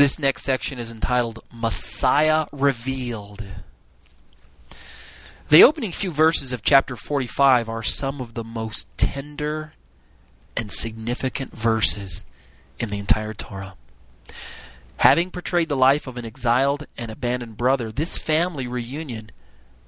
[0.00, 3.44] This next section is entitled Messiah Revealed.
[5.50, 9.74] The opening few verses of chapter 45 are some of the most tender
[10.56, 12.24] and significant verses
[12.78, 13.74] in the entire Torah.
[14.96, 19.28] Having portrayed the life of an exiled and abandoned brother, this family reunion,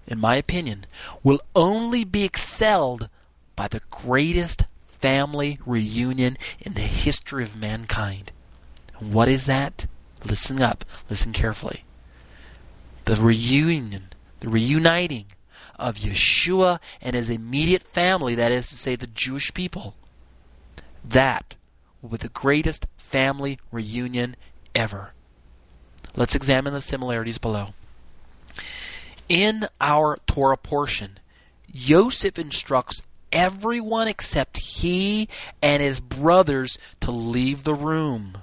[0.07, 0.85] in my opinion,
[1.23, 3.09] will only be excelled
[3.57, 8.31] by the greatest family reunion in the history of mankind.
[8.99, 9.87] What is that?
[10.25, 11.85] Listen up, listen carefully.
[13.05, 14.09] The reunion,
[14.41, 15.27] the reuniting
[15.79, 19.97] of Yeshua and his immediate family, that is to say, the Jewish people.
[21.05, 21.57] That
[22.01, 24.37] will be the greatest family reunion
[24.75, 25.13] ever.
[26.17, 27.69] Let's examine the similarities below.
[29.29, 31.19] In our Torah portion,
[31.67, 35.29] Yosef instructs everyone except he
[35.63, 38.43] and his brothers to leave the room.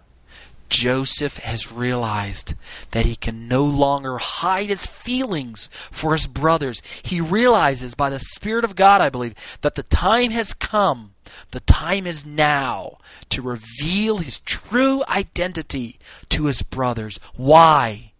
[0.69, 2.53] Joseph has realized
[2.91, 6.81] that he can no longer hide his feelings for his brothers.
[7.03, 11.13] He realizes by the Spirit of God, I believe, that the time has come,
[11.51, 12.97] the time is now
[13.29, 17.19] to reveal his true identity to his brothers.
[17.35, 18.13] Why?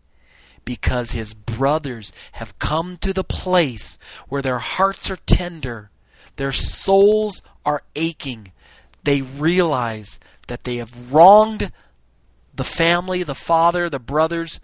[0.65, 3.97] Because his brothers have come to the place
[4.27, 5.89] where their hearts are tender,
[6.35, 8.51] their souls are aching.
[9.03, 11.71] They realize that they have wronged
[12.59, 14.59] the family, the father, the brothers,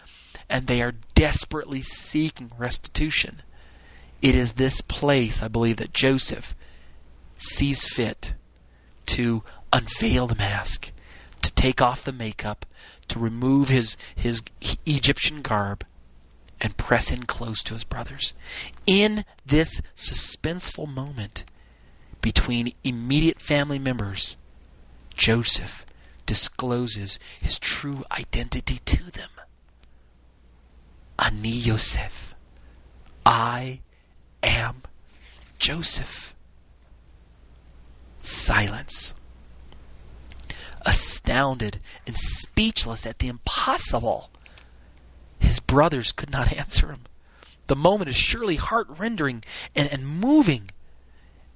[0.49, 3.41] and they are desperately seeking restitution.
[4.21, 6.57] It is this place, I believe, that Joseph
[7.37, 8.33] sees fit
[9.05, 10.91] to unveil the mask,
[11.41, 12.65] to take off the makeup,
[13.07, 14.43] to remove his, his
[14.85, 15.85] Egyptian garb,
[16.59, 18.33] and press in close to his brothers.
[18.85, 21.45] In this suspenseful moment
[22.19, 24.35] between immediate family members,
[25.15, 25.85] Joseph
[26.25, 29.29] discloses his true identity to them.
[31.19, 32.35] Ani Yosef.
[33.25, 33.79] I
[34.43, 34.83] am
[35.59, 36.35] Joseph.
[38.21, 39.13] Silence.
[40.85, 44.29] Astounded and speechless at the impossible,
[45.39, 47.01] his brothers could not answer him.
[47.67, 49.43] The moment is surely heart rendering
[49.75, 50.69] and, and moving.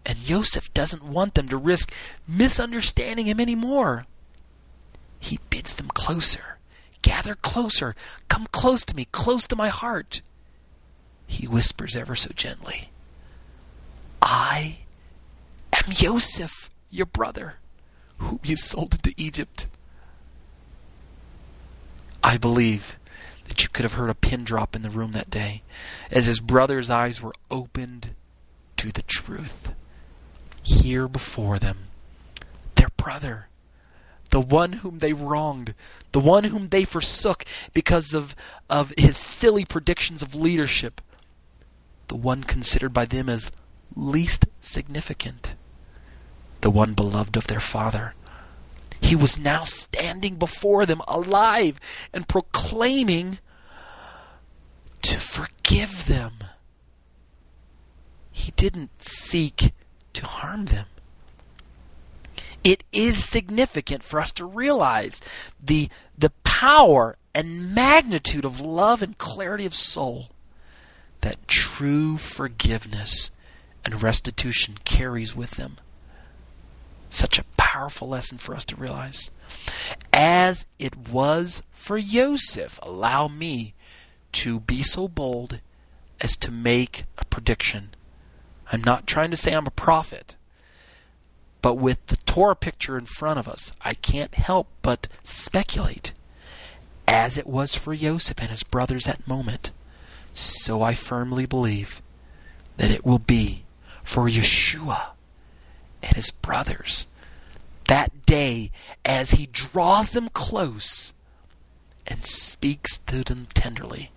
[0.05, 1.93] And Yosef doesn't want them to risk
[2.27, 4.05] misunderstanding him any more.
[5.19, 6.57] He bids them closer.
[7.01, 7.95] Gather closer.
[8.27, 10.21] Come close to me, close to my heart.
[11.27, 12.89] He whispers ever so gently,
[14.21, 14.79] I
[15.71, 17.55] am Yosef, your brother,
[18.17, 19.67] whom you sold into Egypt.
[22.23, 22.97] I believe
[23.47, 25.61] that you could have heard a pin drop in the room that day
[26.09, 28.15] as his brother's eyes were opened
[28.77, 29.71] to the truth.
[30.63, 31.87] Here before them,
[32.75, 33.48] their brother
[34.29, 35.73] the one whom they wronged,
[36.11, 38.35] the one whom they forsook because of,
[38.69, 41.01] of his silly predictions of leadership,
[42.07, 43.51] the one considered by them as
[43.95, 45.55] least significant,
[46.61, 48.13] the one beloved of their father.
[49.01, 51.79] He was now standing before them alive
[52.13, 53.39] and proclaiming
[55.01, 56.33] to forgive them.
[58.31, 59.71] He didn't seek
[60.13, 60.85] to harm them
[62.63, 65.21] it is significant for us to realize
[65.63, 70.29] the, the power and magnitude of love and clarity of soul
[71.21, 73.31] that true forgiveness
[73.85, 75.77] and restitution carries with them.
[77.09, 79.31] Such a powerful lesson for us to realize.
[80.13, 83.73] As it was for Yosef, allow me
[84.33, 85.59] to be so bold
[86.21, 87.95] as to make a prediction.
[88.71, 90.35] I'm not trying to say I'm a prophet.
[91.61, 96.13] But with the Torah picture in front of us, I can't help but speculate.
[97.07, 99.71] As it was for Yosef and his brothers that moment,
[100.33, 102.01] so I firmly believe
[102.77, 103.63] that it will be
[104.03, 105.07] for Yeshua
[106.01, 107.07] and his brothers
[107.89, 108.69] that day
[109.03, 111.11] as he draws them close
[112.05, 114.11] and speaks to them tenderly.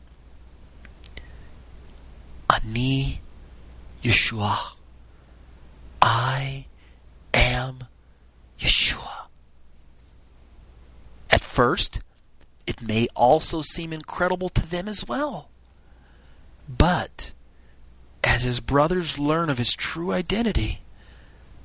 [2.50, 3.22] Ani
[4.02, 4.58] Yeshua.
[6.02, 6.66] I
[7.34, 7.84] am
[8.58, 9.26] Yeshua.
[11.30, 12.00] At first,
[12.66, 15.48] it may also seem incredible to them as well.
[16.68, 17.32] But
[18.22, 20.82] as his brothers learn of his true identity,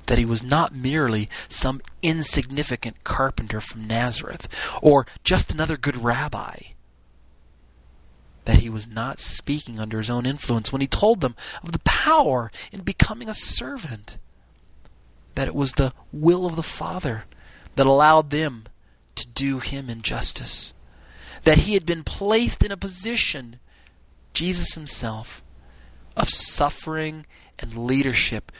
[0.06, 4.48] that he was not merely some insignificant carpenter from Nazareth
[4.82, 6.58] or just another good rabbi,
[8.46, 11.78] that he was not speaking under his own influence when he told them of the
[11.80, 14.18] power in becoming a servant
[15.38, 17.22] that it was the will of the Father
[17.76, 18.64] that allowed them
[19.14, 20.74] to do him injustice.
[21.44, 23.60] that he had been placed in a position,
[24.32, 25.40] Jesus himself,
[26.16, 27.24] of suffering
[27.56, 28.50] and leadership.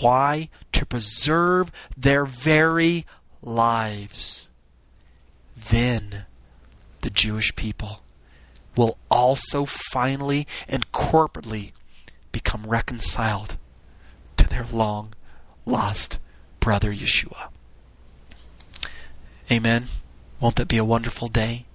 [0.00, 0.48] Why?
[0.72, 3.04] To preserve their very
[3.42, 4.48] lives.
[5.54, 6.24] Then
[7.02, 8.00] the Jewish people
[8.74, 11.72] will also finally and corporately
[12.32, 13.58] become reconciled
[14.38, 15.12] to their long
[15.66, 16.18] lost
[16.60, 17.48] brother Yeshua.
[19.50, 19.88] Amen.
[20.40, 21.66] Won't that be a wonderful day?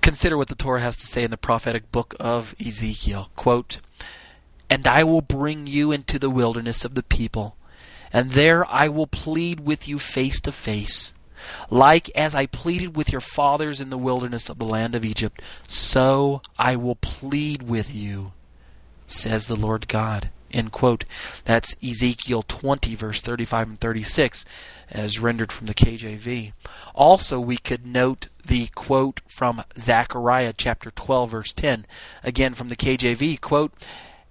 [0.00, 3.30] Consider what the Torah has to say in the prophetic book of Ezekiel.
[3.36, 3.80] Quote,
[4.68, 7.56] And I will bring you into the wilderness of the people,
[8.12, 11.12] and there I will plead with you face to face.
[11.70, 15.42] Like as I pleaded with your fathers in the wilderness of the land of Egypt,
[15.66, 18.32] so I will plead with you,
[19.06, 20.30] says the Lord God.
[20.52, 21.04] End quote.
[21.44, 24.44] That's Ezekiel 20, verse 35 and 36,
[24.90, 26.52] as rendered from the KJV.
[26.94, 31.86] Also, we could note the quote from Zechariah chapter 12, verse 10,
[32.24, 33.72] again from the KJV, quote,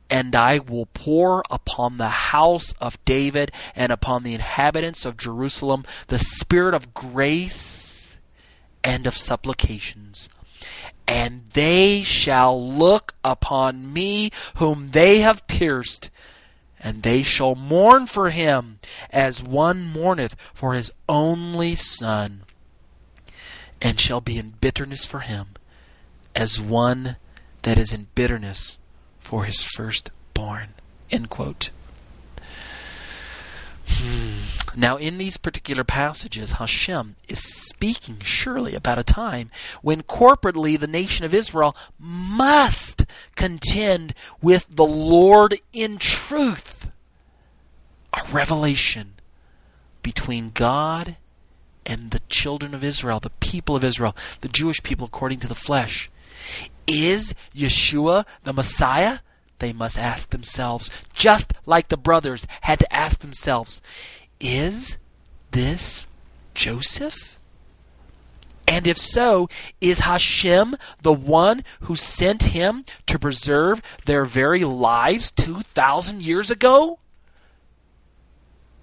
[0.10, 5.86] and I will pour upon the house of David and upon the inhabitants of Jerusalem
[6.08, 8.18] the spirit of grace
[8.84, 10.30] and of supplications
[11.10, 16.12] and they shall look upon me whom they have pierced,
[16.80, 18.78] and they shall mourn for him
[19.10, 22.44] as one mourneth for his only son,
[23.82, 25.48] and shall be in bitterness for him
[26.36, 27.16] as one
[27.64, 28.78] that is in bitterness
[29.20, 30.76] for his firstborn.
[31.10, 31.72] End quote.
[33.88, 34.59] Hmm.
[34.76, 39.50] Now, in these particular passages, Hashem is speaking surely about a time
[39.82, 43.06] when corporately the nation of Israel must
[43.36, 46.92] contend with the Lord in truth.
[48.14, 49.14] A revelation
[50.02, 51.18] between God
[51.86, 55.56] and the children of Israel, the people of Israel, the Jewish people according to the
[55.56, 56.10] flesh.
[56.88, 59.20] Is Yeshua the Messiah?
[59.60, 63.82] they must ask themselves, just like the brothers had to ask themselves,
[64.40, 64.98] is
[65.52, 66.08] this
[66.54, 67.38] Joseph?
[68.68, 69.50] And if so,
[69.82, 77.00] is Hashem the one who sent him to preserve their very lives 2,000 years ago?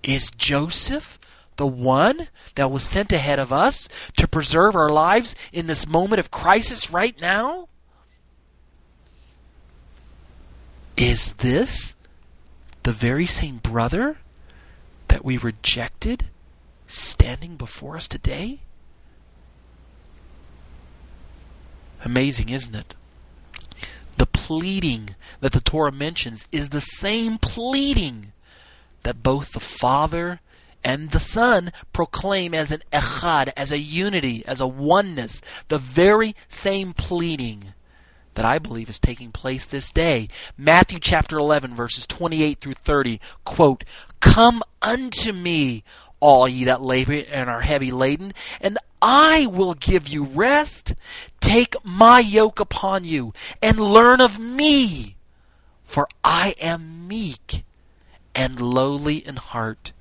[0.03, 1.19] Is Joseph
[1.57, 6.19] the one that was sent ahead of us to preserve our lives in this moment
[6.21, 7.69] of crisis right now?
[10.97, 11.95] Is this
[12.83, 14.19] the very same brother
[15.17, 16.27] that we rejected
[16.87, 18.61] standing before us today?
[22.05, 22.95] Amazing, isn't it?
[24.19, 28.33] The pleading that the Torah mentions is the same pleading
[29.05, 30.41] that both the Father
[30.85, 35.41] and the Son proclaim as an echad, as a unity, as a oneness.
[35.69, 37.73] The very same pleading
[38.37, 40.29] that I believe is taking place this day.
[40.57, 43.85] Matthew chapter 11, verses 28 through 30, quote,
[44.21, 45.83] Come unto me,
[46.21, 50.95] all ye that labor and are heavy laden, and I will give you rest.
[51.41, 55.17] Take my yoke upon you, and learn of me,
[55.83, 57.65] for I am meek
[58.35, 59.93] and lowly in heart,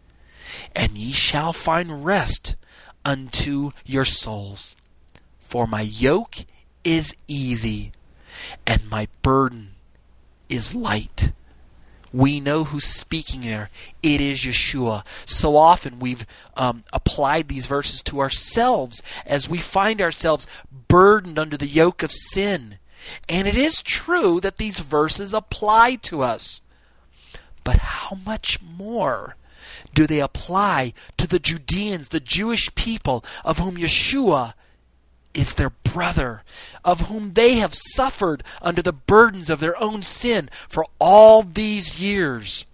[0.76, 2.56] and ye shall find rest
[3.06, 4.76] unto your souls.
[5.38, 6.46] For my yoke
[6.84, 7.94] is easy
[8.66, 9.72] and my burden
[10.50, 11.32] is light.
[12.14, 13.70] We know who's speaking there.
[14.02, 15.06] It is Yeshua.
[15.26, 16.26] So often we've
[16.56, 20.48] um, applied these verses to ourselves as we find ourselves
[20.88, 22.78] burdened under the yoke of sin.
[23.28, 26.62] And it is true that these verses apply to us.
[27.66, 29.36] But how much more
[29.94, 34.54] do they apply to the Judeans, the Jewish people of whom Yeshua
[35.36, 36.44] is their brother,
[36.84, 42.00] of whom they have suffered under the burdens of their own sin for all these
[42.00, 42.66] years.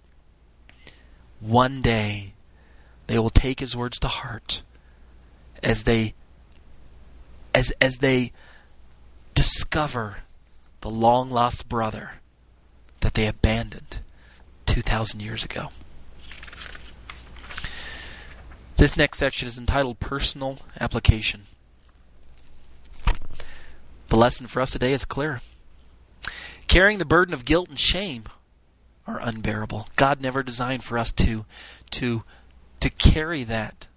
[1.40, 2.34] One day
[3.08, 4.62] they will take his words to heart
[5.62, 6.14] as they
[7.54, 8.32] as as they
[9.34, 10.18] discover
[10.80, 12.12] the long lost brother
[13.00, 14.00] that they abandoned
[14.66, 15.68] 2000 years ago.
[18.76, 21.42] This next section is entitled Personal Application.
[24.12, 25.40] The lesson for us today is clear.
[26.68, 28.24] Carrying the burden of guilt and shame
[29.06, 29.88] are unbearable.
[29.96, 31.46] God never designed for us to
[31.92, 32.22] to
[32.80, 33.88] to carry that.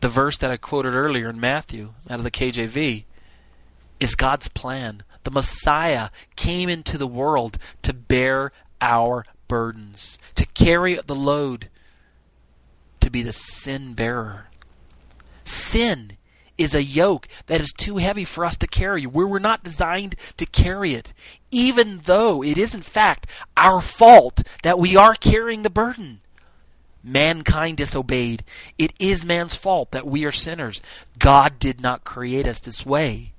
[0.00, 3.04] The verse that I quoted earlier in Matthew out of the KJV
[4.00, 5.02] is God's plan.
[5.24, 11.68] The Messiah came into the world to bear our burdens, to carry the load,
[13.00, 14.46] to be the sin bearer.
[15.44, 16.16] Sin
[16.62, 19.06] is a yoke that is too heavy for us to carry.
[19.06, 21.12] We were not designed to carry it,
[21.50, 23.26] even though it is in fact
[23.56, 26.20] our fault that we are carrying the burden.
[27.04, 28.44] Mankind disobeyed.
[28.78, 30.80] It is man's fault that we are sinners.
[31.18, 33.32] God did not create us this way.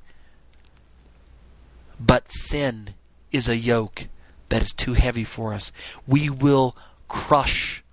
[1.99, 2.93] But sin
[3.31, 4.09] is a yoke
[4.49, 5.71] that is too heavy for us.
[6.05, 6.75] We will
[7.07, 7.83] crush.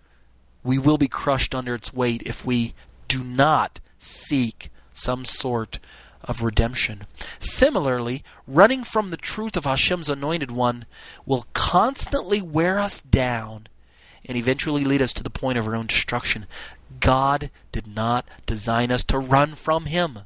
[0.64, 2.74] We will be crushed under its weight if we
[3.06, 4.70] do not seek
[5.00, 5.78] some sort
[6.22, 7.02] of redemption.
[7.38, 10.84] Similarly, running from the truth of Hashem's anointed one
[11.24, 13.66] will constantly wear us down
[14.26, 16.46] and eventually lead us to the point of our own destruction.
[17.00, 20.20] God did not design us to run from Him.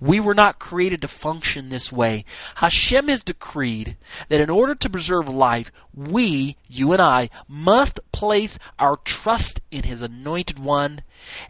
[0.00, 2.24] We were not created to function this way.
[2.56, 3.96] Hashem has decreed
[4.28, 9.84] that in order to preserve life, we, you and I, must place our trust in
[9.84, 11.02] His anointed one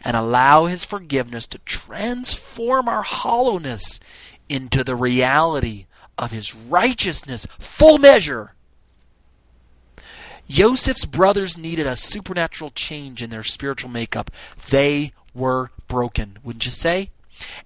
[0.03, 3.99] and allow His forgiveness to transform our hollowness
[4.49, 5.87] into the reality
[6.19, 8.53] of His righteousness, full measure.
[10.49, 14.31] Joseph's brothers needed a supernatural change in their spiritual makeup.
[14.71, 17.11] They were broken, wouldn't you say?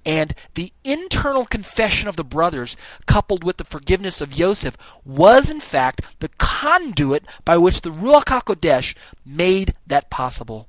[0.04, 5.60] And the internal confession of the brothers, coupled with the forgiveness of Joseph, was in
[5.60, 8.94] fact the conduit by which the Ruach HaKodesh
[9.24, 10.68] made that possible.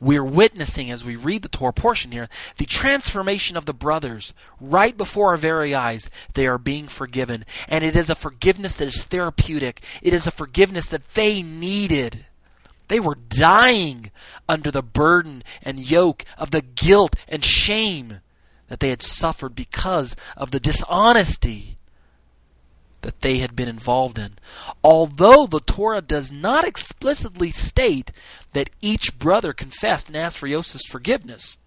[0.00, 2.28] We're witnessing, as we read the Torah portion here,
[2.58, 4.34] the transformation of the brothers.
[4.60, 7.46] Right before our very eyes, they are being forgiven.
[7.68, 12.26] And it is a forgiveness that is therapeutic, it is a forgiveness that they needed.
[12.88, 14.10] They were dying
[14.48, 18.20] under the burden and yoke of the guilt and shame
[18.68, 21.78] that they had suffered because of the dishonesty
[23.02, 24.32] that they had been involved in.
[24.82, 28.10] Although the Torah does not explicitly state
[28.54, 31.58] that each brother confessed and asked for Joseph's forgiveness,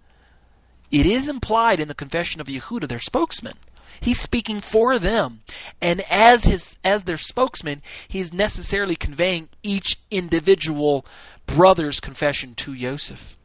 [0.90, 3.54] it is implied in the confession of Yehuda, their spokesman.
[4.00, 5.41] He's speaking for them.
[5.82, 11.06] And as his as their spokesman, he's necessarily conveying each individual
[11.46, 13.38] brother's confession to Joseph.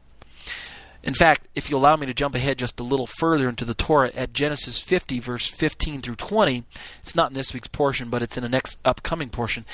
[1.03, 3.73] In fact, if you allow me to jump ahead just a little further into the
[3.73, 6.63] Torah at Genesis 50, verse 15 through 20,
[7.01, 9.65] it's not in this week's portion, but it's in the next upcoming portion.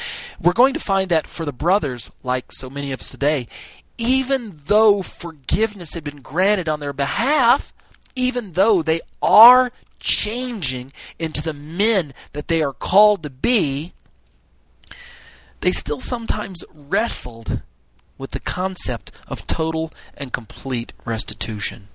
[0.41, 3.47] We're going to find that for the brothers, like so many of us today,
[3.99, 7.73] even though forgiveness had been granted on their behalf,
[8.15, 13.93] even though they are changing into the men that they are called to be,
[15.61, 17.61] they still sometimes wrestled
[18.17, 21.87] with the concept of total and complete restitution.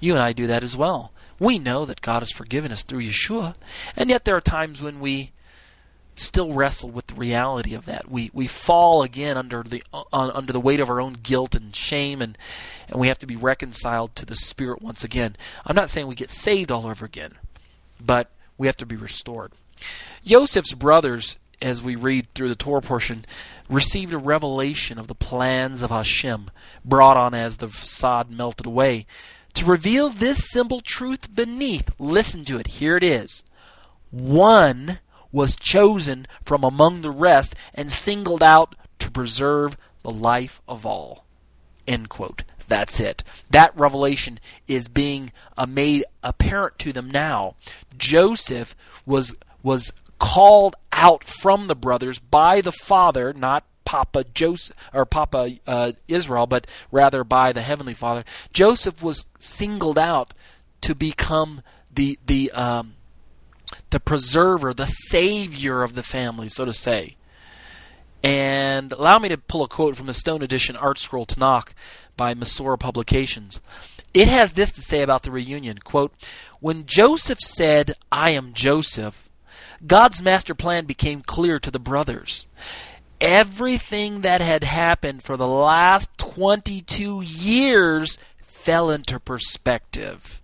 [0.00, 1.12] You and I do that as well.
[1.38, 3.54] We know that God has forgiven us through Yeshua,
[3.96, 5.32] and yet there are times when we
[6.20, 8.10] still wrestle with the reality of that.
[8.10, 11.74] We we fall again under the uh, under the weight of our own guilt and
[11.74, 12.36] shame, and
[12.88, 15.36] and we have to be reconciled to the Spirit once again.
[15.66, 17.34] I'm not saying we get saved all over again,
[18.04, 19.52] but we have to be restored.
[20.24, 23.24] Joseph's brothers, as we read through the Torah portion,
[23.68, 26.50] received a revelation of the plans of Hashem,
[26.84, 29.06] brought on as the sod melted away.
[29.54, 32.66] To reveal this simple truth beneath, listen to it.
[32.68, 33.42] Here it is.
[34.10, 34.98] One
[35.32, 41.24] was chosen from among the rest and singled out to preserve the life of all.
[41.86, 42.42] End quote.
[42.68, 43.24] That's it.
[43.50, 47.56] That revelation is being uh, made apparent to them now.
[47.98, 55.04] Joseph was was called out from the brothers by the father, not Papa Joseph or
[55.04, 58.24] Papa uh, Israel, but rather by the heavenly Father.
[58.52, 60.32] Joseph was singled out
[60.82, 62.94] to become the the um,
[63.90, 67.16] the preserver, the savior of the family, so to say.
[68.22, 71.72] And allow me to pull a quote from the Stone Edition ArtScroll Tanakh
[72.16, 73.60] by Mesorah Publications.
[74.12, 76.12] It has this to say about the reunion quote,
[76.60, 79.30] When Joseph said, I am Joseph,
[79.86, 82.46] God's master plan became clear to the brothers.
[83.20, 90.39] Everything that had happened for the last 22 years fell into perspective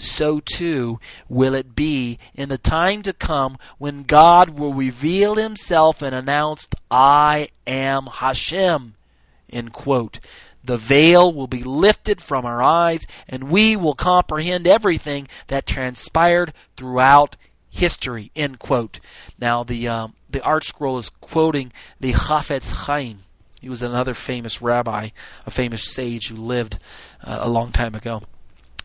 [0.00, 6.02] so too will it be in the time to come when God will reveal himself
[6.02, 8.94] and announce, I am Hashem.
[9.50, 10.20] End quote.
[10.62, 16.52] The veil will be lifted from our eyes, and we will comprehend everything that transpired
[16.76, 17.36] throughout
[17.70, 18.30] history.
[18.36, 19.00] End quote.
[19.38, 23.20] Now, the um, the ArtScroll is quoting the Chafetz Chaim.
[23.60, 25.10] He was another famous rabbi,
[25.46, 26.78] a famous sage who lived
[27.22, 28.22] uh, a long time ago.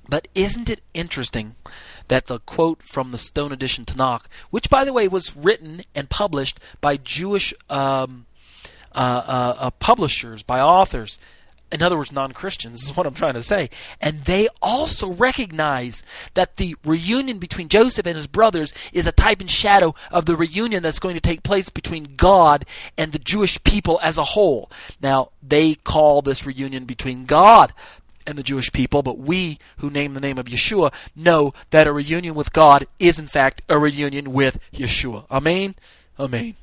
[0.09, 1.55] But isn't it interesting
[2.07, 6.09] that the quote from the Stone Edition Tanakh, which by the way was written and
[6.09, 8.25] published by Jewish um,
[8.93, 11.19] uh, uh, uh, publishers, by authors,
[11.71, 13.69] in other words, non Christians, is what I'm trying to say.
[13.99, 19.41] And they also recognize that the reunion between Joseph and his brothers is a type
[19.41, 22.65] and shadow of the reunion that's going to take place between God
[22.97, 24.69] and the Jewish people as a whole.
[25.01, 27.73] Now, they call this reunion between God
[28.25, 31.93] and the Jewish people, but we who name the name of Yeshua know that a
[31.93, 35.25] reunion with God is in fact a reunion with Yeshua.
[35.29, 35.75] Amen?
[36.19, 36.55] Amen.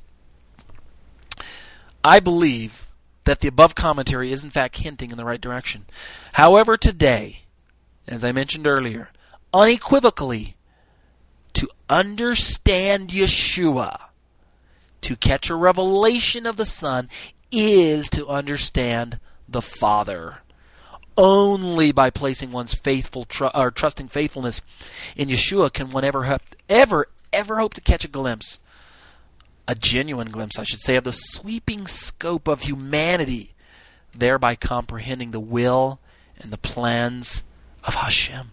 [2.03, 2.87] I believe
[3.23, 5.85] that the above commentary is in fact hinting in the right direction.
[6.33, 7.43] However, today,
[8.07, 9.09] as I mentioned earlier,
[9.53, 10.55] unequivocally,
[11.53, 14.09] to understand Yeshua,
[15.01, 17.09] to catch a revelation of the Son,
[17.51, 20.39] is to understand the Father.
[21.15, 24.61] Only by placing one's faithful tr- or trusting faithfulness
[25.15, 28.59] in Yeshua can one ever ever ever hope to catch a glimpse
[29.67, 33.53] a genuine glimpse, I should say, of the sweeping scope of humanity,
[34.13, 35.99] thereby comprehending the will
[36.37, 37.43] and the plans
[37.83, 38.51] of Hashem.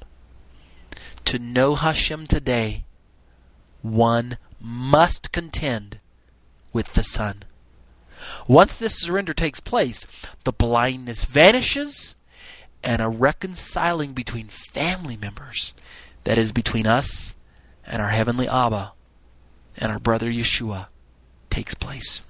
[1.26, 2.85] To know Hashem today,
[3.83, 5.99] one must contend
[6.73, 7.45] with the Son.
[8.47, 10.07] Once this surrender takes place,
[10.45, 12.14] the blindness vanishes
[12.82, 15.75] and a reconciling between family members,
[16.25, 17.34] that is, between us
[17.87, 18.92] and our Heavenly Abba
[19.76, 20.87] and our brother Yeshua,
[21.50, 22.22] takes place.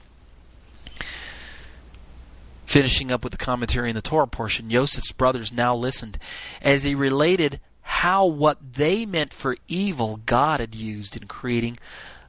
[2.64, 6.18] Finishing up with the commentary in the Torah portion, Joseph's brothers now listened
[6.62, 11.76] as he related how what they meant for evil God had used in creating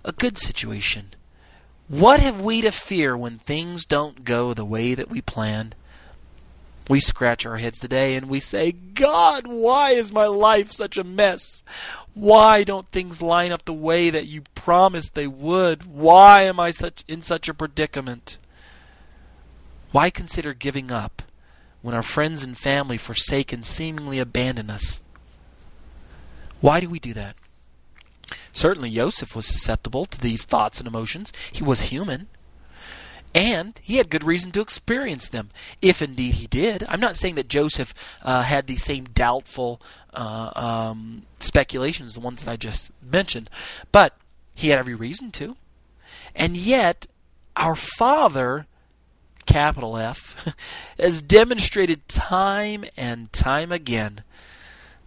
[0.03, 1.11] a good situation.
[1.87, 5.75] What have we to fear when things don't go the way that we planned?
[6.91, 11.05] We scratch our heads today and we say, God, why is my life such a
[11.05, 11.63] mess?
[12.13, 15.85] Why don't things line up the way that you promised they would?
[15.85, 18.39] Why am I such in such a predicament?
[19.93, 21.21] Why consider giving up
[21.81, 24.99] when our friends and family forsake and seemingly abandon us?
[26.59, 27.37] Why do we do that?
[28.51, 31.31] Certainly Joseph was susceptible to these thoughts and emotions.
[31.53, 32.27] He was human.
[33.33, 35.49] And he had good reason to experience them,
[35.81, 36.83] if indeed he did.
[36.87, 39.81] I'm not saying that Joseph uh, had the same doubtful
[40.13, 43.49] uh, um, speculations, the ones that I just mentioned,
[43.91, 44.17] but
[44.53, 45.55] he had every reason to.
[46.35, 47.07] And yet,
[47.55, 48.67] our Father,
[49.45, 50.53] capital F,
[50.99, 54.23] has demonstrated time and time again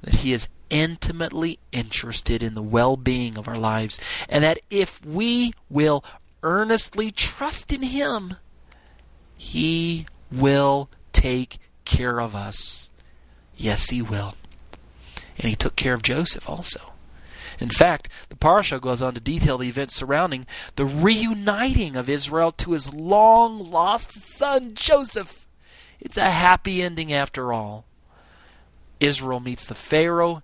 [0.03, 5.05] that he is intimately interested in the well being of our lives, and that if
[5.05, 6.05] we will
[6.45, 8.37] earnestly trust in Him,
[9.37, 12.91] He will take care of us.
[13.57, 14.35] Yes, He will.
[15.37, 16.93] And He took care of Joseph also.
[17.61, 22.51] In fact, the parasha goes on to detail the events surrounding the reuniting of Israel
[22.53, 25.47] to his long lost son Joseph.
[26.01, 27.85] It's a happy ending after all.
[29.01, 30.43] Israel meets the Pharaoh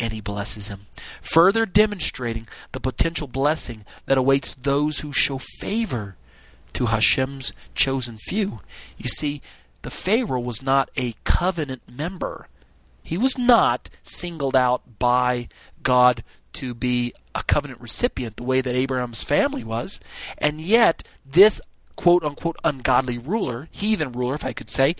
[0.00, 0.86] and he blesses him,
[1.20, 6.16] further demonstrating the potential blessing that awaits those who show favor
[6.72, 8.60] to Hashem's chosen few.
[8.96, 9.42] You see,
[9.82, 12.48] the Pharaoh was not a covenant member.
[13.02, 15.48] He was not singled out by
[15.82, 20.00] God to be a covenant recipient the way that Abraham's family was.
[20.38, 21.60] And yet, this
[21.96, 24.96] quote unquote ungodly ruler, heathen ruler, if I could say,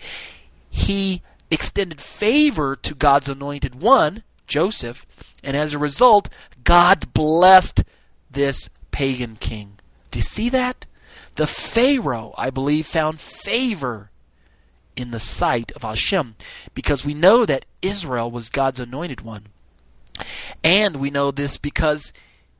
[0.69, 5.05] he extended favor to God's anointed one Joseph,
[5.43, 6.29] and as a result,
[6.65, 7.85] God blessed
[8.29, 9.79] this pagan king.
[10.11, 10.85] Do you see that?
[11.35, 14.11] The Pharaoh, I believe, found favor
[14.97, 16.35] in the sight of Hashem
[16.73, 19.45] because we know that Israel was God's anointed one.
[20.65, 22.11] And we know this because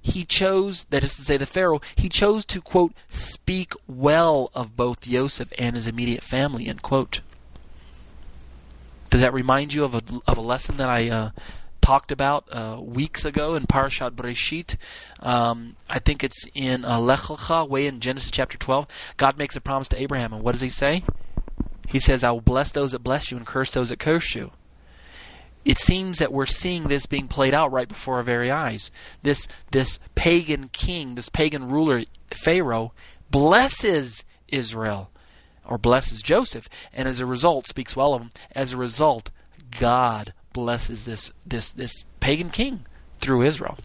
[0.02, 4.78] he chose, that is to say, the Pharaoh, he chose to, quote, speak well of
[4.78, 7.20] both Joseph and his immediate family, end quote.
[9.10, 11.30] Does that remind you of a, of a lesson that I uh,
[11.92, 14.78] talked about uh, weeks ago in Parashat Bereshit.
[15.20, 18.88] Um, I think it's in uh, Lech Lecha, way in Genesis chapter 12.
[19.18, 21.04] God makes a promise to Abraham, and what does he say?
[21.90, 24.52] He says, I will bless those that bless you and curse those that curse you.
[25.66, 28.90] It seems that we're seeing this being played out right before our very eyes.
[29.22, 32.94] This this pagan king, this pagan ruler, Pharaoh,
[33.30, 35.12] blesses Israel
[35.66, 38.30] or blesses Joseph, and as a result speaks well of him.
[38.56, 39.30] As a result,
[39.78, 42.86] God blesses this this this pagan king
[43.20, 43.78] through Israel.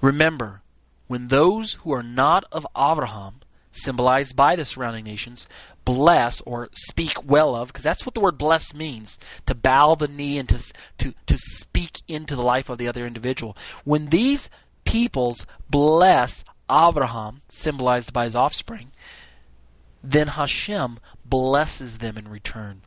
[0.00, 0.60] Remember,
[1.06, 3.40] when those who are not of Abraham,
[3.72, 5.48] symbolized by the surrounding nations,
[5.84, 10.08] bless or speak well of, because that's what the word bless means, to bow the
[10.08, 13.56] knee and to, to, to speak into the life of the other individual.
[13.84, 14.50] When these
[14.84, 18.92] peoples bless Abraham, symbolized by his offspring,
[20.02, 22.82] then Hashem blesses them in return.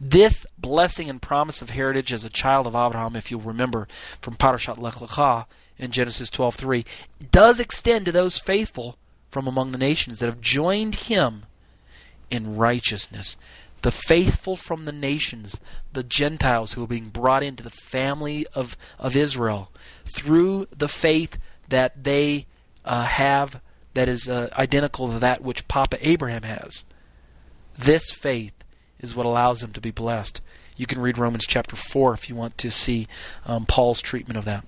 [0.00, 3.86] This blessing and promise of heritage as a child of Abraham, if you'll remember
[4.22, 5.44] from Parashat Lech Lecha
[5.78, 6.86] in Genesis 12:3,
[7.30, 8.96] does extend to those faithful
[9.30, 11.44] from among the nations that have joined him
[12.30, 13.36] in righteousness.
[13.82, 15.60] The faithful from the nations,
[15.92, 19.70] the Gentiles who are being brought into the family of, of Israel
[20.04, 22.46] through the faith that they
[22.84, 23.60] uh, have
[23.94, 26.84] that is uh, identical to that which Papa Abraham has.
[27.76, 28.59] This faith
[29.02, 30.40] is what allows them to be blessed.
[30.76, 33.06] You can read Romans chapter 4 if you want to see
[33.46, 34.64] um, Paul's treatment of that.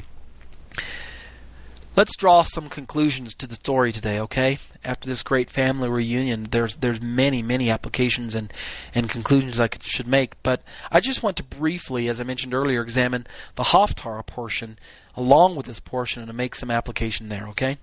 [1.94, 4.58] Let's draw some conclusions to the story today, okay?
[4.82, 8.50] After this great family reunion, there's there's many many applications and
[8.94, 12.54] and conclusions I could, should make, but I just want to briefly, as I mentioned
[12.54, 14.78] earlier, examine the Haftarah portion
[15.14, 17.76] along with this portion and to make some application there, okay?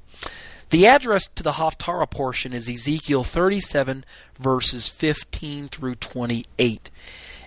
[0.69, 4.05] The address to the Haftarah portion is Ezekiel 37
[4.37, 6.91] verses 15 through 28.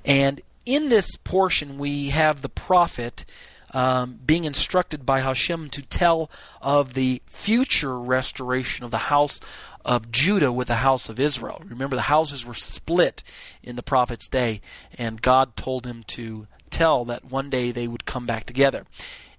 [0.04, 3.24] And in this portion we have the prophet
[3.72, 6.30] um, being instructed by Hashem to tell
[6.60, 9.40] of the future restoration of the house
[9.84, 11.62] of Judah with the house of Israel.
[11.64, 13.22] Remember, the houses were split
[13.62, 14.60] in the prophet's day,
[14.98, 18.84] and God told him to tell that one day they would come back together.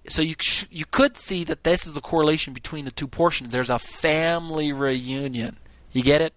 [0.06, 0.34] So you
[0.70, 3.52] you could see that this is the correlation between the two portions.
[3.52, 5.58] There's a family reunion.
[5.92, 6.34] You get it?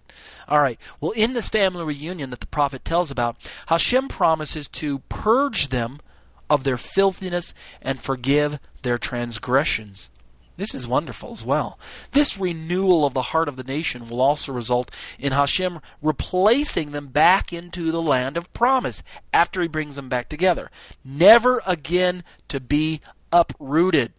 [0.47, 0.79] All right.
[1.01, 5.99] Well, in this family reunion that the prophet tells about, Hashem promises to purge them
[6.49, 10.11] of their filthiness and forgive their transgressions.
[10.57, 11.77] This is wonderful as well.
[12.13, 17.07] This renewal of the heart of the nation will also result in Hashem replacing them
[17.07, 20.71] back into the land of promise after he brings them back together.
[21.05, 24.13] Never again to be uprooted.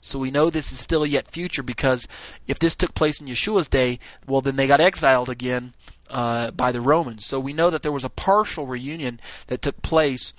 [0.00, 2.06] So we know this is still yet future because
[2.46, 5.74] if this took place in Yeshua's day, well, then they got exiled again
[6.10, 7.26] uh, by the Romans.
[7.26, 10.32] So we know that there was a partial reunion that took place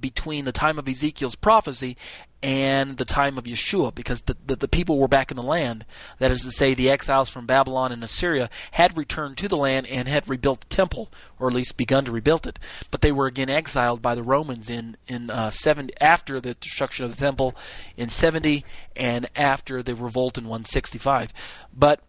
[0.00, 1.96] between the time of Ezekiel's prophecy
[2.42, 5.84] and the time of Yeshua, because the, the, the, people were back in the land.
[6.18, 9.86] That is to say, the exiles from Babylon and Assyria had returned to the land
[9.86, 12.58] and had rebuilt the temple, or at least begun to rebuild it.
[12.90, 17.04] But they were again exiled by the Romans in in uh, 70, after the destruction
[17.04, 17.54] of the temple
[17.96, 18.64] in 70
[18.96, 21.34] and after the revolt in 165.
[21.76, 22.00] But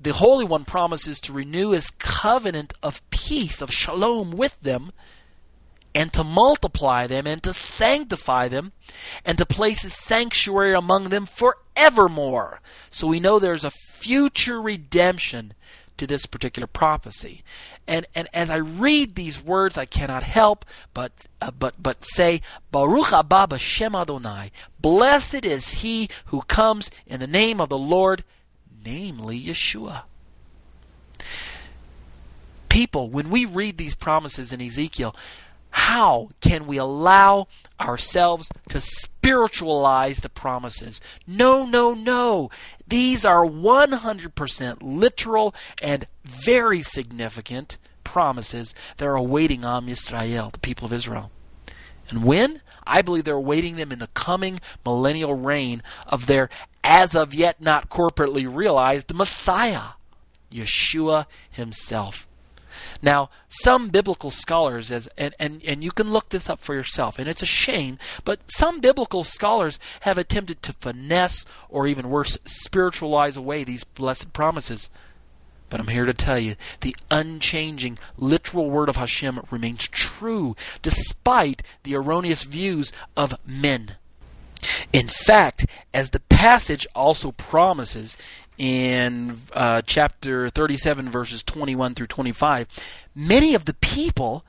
[0.00, 4.92] the Holy One promises to renew his covenant of peace, of shalom with them
[5.94, 8.72] and to multiply them and to sanctify them
[9.24, 12.60] and to place his sanctuary among them forevermore.
[12.90, 15.54] So we know there's a future redemption
[15.96, 17.44] to this particular prophecy.
[17.86, 22.40] And and as I read these words, I cannot help but uh, but but say
[22.72, 24.50] Baruch haba b'shem Adonai.
[24.80, 28.24] Blessed is he who comes in the name of the Lord,
[28.84, 30.02] namely Yeshua.
[32.68, 35.14] People, when we read these promises in Ezekiel,
[35.76, 37.48] how can we allow
[37.80, 41.00] ourselves to spiritualize the promises?
[41.26, 42.48] No, no, no.
[42.86, 50.86] These are 100% literal and very significant promises that are awaiting Am Yisrael, the people
[50.86, 51.32] of Israel.
[52.08, 52.62] And when?
[52.86, 56.50] I believe they're awaiting them in the coming millennial reign of their
[56.84, 59.94] as of yet not corporately realized Messiah,
[60.52, 62.28] Yeshua himself.
[63.02, 67.18] Now, some biblical scholars, as and, and, and you can look this up for yourself,
[67.18, 72.38] and it's a shame, but some biblical scholars have attempted to finesse or even worse,
[72.44, 74.90] spiritualize away these blessed promises.
[75.70, 81.62] But I'm here to tell you the unchanging, literal word of Hashem remains true despite
[81.82, 83.96] the erroneous views of men.
[84.92, 88.16] In fact, as the passage also promises
[88.58, 92.68] in uh, chapter 37, verses 21 through 25,
[93.14, 94.44] many of the people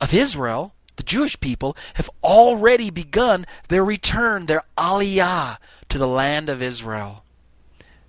[0.00, 6.48] of Israel, the Jewish people, have already begun their return, their aliyah to the land
[6.48, 7.24] of Israel.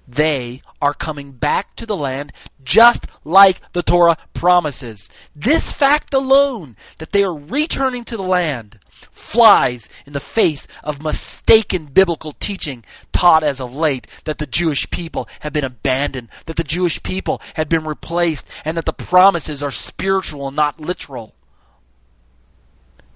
[0.08, 2.32] They are coming back to the land
[2.63, 5.10] just like the Torah promises.
[5.36, 8.80] This fact alone, that they are returning to the land,
[9.12, 14.89] flies in the face of mistaken biblical teaching taught as of late that the Jewish
[14.89, 19.62] people have been abandoned, that the Jewish people have been replaced, and that the promises
[19.62, 21.34] are spiritual and not literal.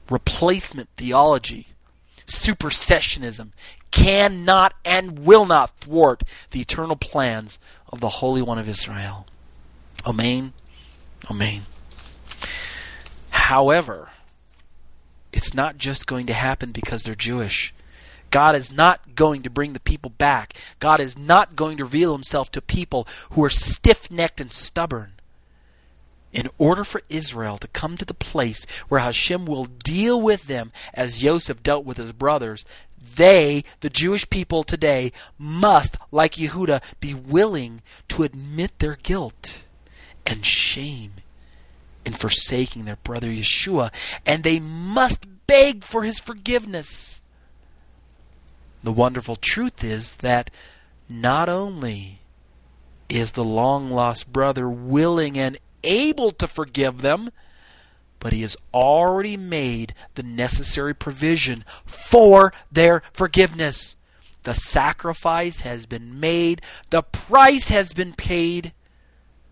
[0.09, 1.67] Replacement theology,
[2.25, 3.51] supersessionism,
[3.91, 9.27] cannot and will not thwart the eternal plans of the Holy One of Israel.
[10.05, 10.53] Amen.
[11.29, 11.61] Amen.
[13.29, 14.09] However,
[15.33, 17.73] it's not just going to happen because they're Jewish.
[18.31, 20.53] God is not going to bring the people back.
[20.79, 25.13] God is not going to reveal himself to people who are stiff necked and stubborn.
[26.33, 30.71] in order for Israel to come to the place where Hashem will deal with them
[30.93, 32.65] as Joseph dealt with his brothers,
[33.01, 39.65] they, the Jewish people today, must, like Yehuda, be willing to admit their guilt
[40.25, 41.13] and shame
[42.05, 43.91] in forsaking their brother Yeshua,
[44.25, 47.21] and they must beg for his forgiveness.
[48.83, 50.49] The wonderful truth is that
[51.07, 52.19] not only
[53.09, 57.29] is the long lost brother willing and able to forgive them,
[58.21, 63.97] but he has already made the necessary provision for their forgiveness.
[64.43, 68.73] The sacrifice has been made, the price has been paid,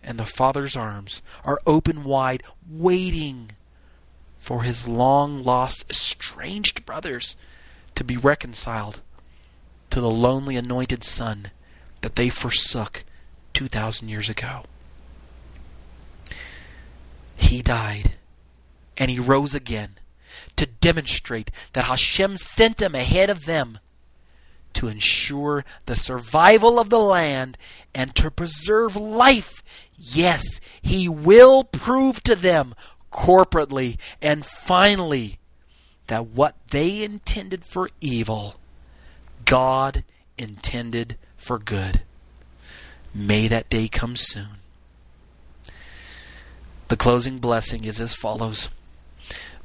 [0.03, 3.51] and the Father's arms are open wide, waiting
[4.37, 7.35] for his long lost, estranged brothers
[7.95, 9.01] to be reconciled
[9.89, 11.49] to the lonely anointed Son
[12.01, 13.03] that they forsook
[13.53, 14.63] 2,000 years ago.
[17.35, 18.11] He died
[18.99, 19.97] and he rose again
[20.57, 23.79] to demonstrate that Hashem sent him ahead of them
[24.73, 27.57] to ensure the survival of the land
[27.95, 29.63] and to preserve life.
[29.97, 32.75] Yes, he will prove to them
[33.11, 35.39] corporately and finally
[36.07, 38.59] that what they intended for evil,
[39.45, 40.03] God
[40.37, 42.01] intended for good.
[43.13, 44.59] May that day come soon.
[46.89, 48.69] The closing blessing is as follows.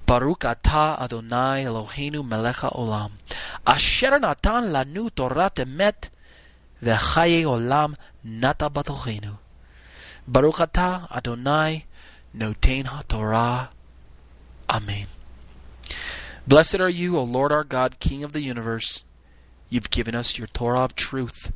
[0.06, 3.12] Baruch atah Adonai Eloheinu melech haolam,
[3.66, 6.10] asher natan lanu torat emet,
[6.82, 9.38] v'chaye olam nata batochenu.
[10.28, 11.84] Baruch atah Adonai
[12.36, 13.68] noten haTorah.
[14.68, 15.06] Amen.
[16.46, 19.04] Blessed are you, O Lord our God, King of the universe.
[19.70, 21.52] You've given us your Torah of truth,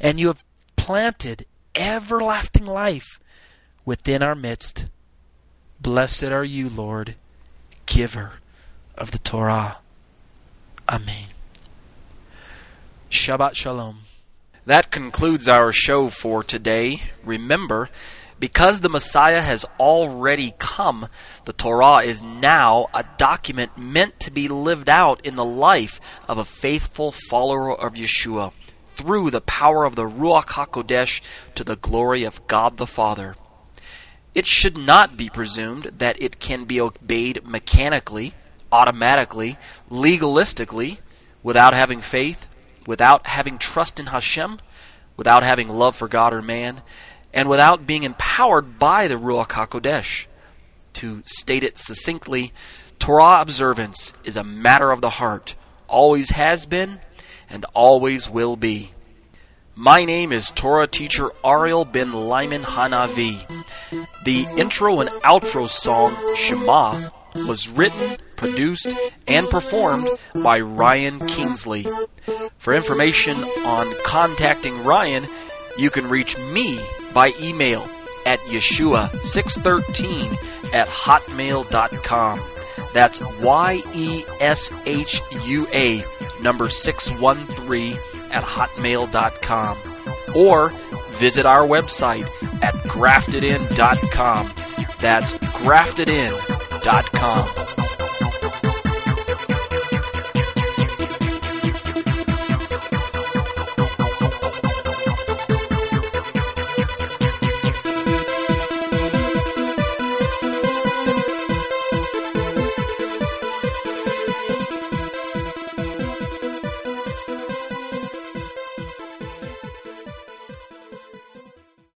[0.00, 0.44] and you have
[0.76, 3.20] planted everlasting life
[3.84, 4.86] within our midst.
[5.80, 7.16] Blessed are you, Lord,
[7.88, 8.34] giver
[8.96, 9.78] of the Torah.
[10.88, 11.28] Amen.
[13.10, 14.00] Shabbat Shalom.
[14.66, 17.02] That concludes our show for today.
[17.24, 17.88] Remember,
[18.38, 21.08] because the Messiah has already come,
[21.46, 26.38] the Torah is now a document meant to be lived out in the life of
[26.38, 28.52] a faithful follower of Yeshua
[28.92, 31.22] through the power of the Ruach HaKodesh
[31.54, 33.34] to the glory of God the Father.
[34.34, 38.34] It should not be presumed that it can be obeyed mechanically,
[38.70, 39.56] automatically,
[39.90, 40.98] legalistically,
[41.42, 42.46] without having faith,
[42.86, 44.58] without having trust in Hashem,
[45.16, 46.82] without having love for God or man,
[47.32, 50.26] and without being empowered by the Ruach HaKodesh.
[50.94, 52.52] To state it succinctly,
[52.98, 55.54] Torah observance is a matter of the heart,
[55.86, 57.00] always has been,
[57.48, 58.92] and always will be.
[59.80, 63.38] My name is Torah teacher Ariel ben Lyman Hanavi.
[64.24, 67.10] The intro and outro song Shema
[67.46, 68.88] was written, produced,
[69.28, 70.08] and performed
[70.42, 71.86] by Ryan Kingsley.
[72.56, 75.28] For information on contacting Ryan,
[75.78, 76.80] you can reach me
[77.14, 77.88] by email
[78.26, 82.40] at Yeshua613 at hotmail.com.
[82.92, 86.02] That's Y E S H U A
[86.42, 87.96] number 613
[88.30, 89.76] at hotmail.com
[90.34, 90.68] or
[91.12, 92.26] visit our website
[92.62, 94.46] at graftedin.com.
[95.00, 97.67] That's graftedin.com.